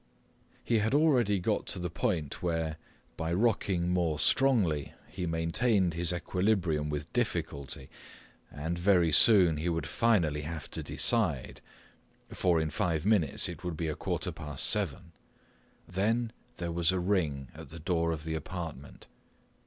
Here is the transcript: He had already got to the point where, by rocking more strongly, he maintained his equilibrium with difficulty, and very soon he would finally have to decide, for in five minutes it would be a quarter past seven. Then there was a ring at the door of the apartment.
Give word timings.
He 0.63 0.79
had 0.79 0.95
already 0.95 1.37
got 1.37 1.67
to 1.67 1.77
the 1.77 1.91
point 1.91 2.41
where, 2.41 2.77
by 3.17 3.31
rocking 3.31 3.89
more 3.89 4.17
strongly, 4.17 4.95
he 5.07 5.27
maintained 5.27 5.93
his 5.93 6.11
equilibrium 6.11 6.89
with 6.89 7.13
difficulty, 7.13 7.87
and 8.49 8.79
very 8.79 9.11
soon 9.11 9.57
he 9.57 9.69
would 9.69 9.85
finally 9.85 10.41
have 10.41 10.71
to 10.71 10.81
decide, 10.81 11.61
for 12.29 12.59
in 12.59 12.71
five 12.71 13.05
minutes 13.05 13.47
it 13.47 13.63
would 13.63 13.77
be 13.77 13.89
a 13.89 13.95
quarter 13.95 14.31
past 14.31 14.65
seven. 14.65 15.11
Then 15.87 16.31
there 16.55 16.71
was 16.71 16.91
a 16.91 16.99
ring 16.99 17.49
at 17.53 17.69
the 17.69 17.77
door 17.79 18.11
of 18.11 18.23
the 18.23 18.33
apartment. 18.33 19.05